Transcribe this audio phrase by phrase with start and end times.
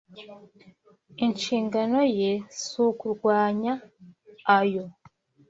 [1.25, 3.73] Inshingano ye si ukurwanya
[4.59, 4.83] ayo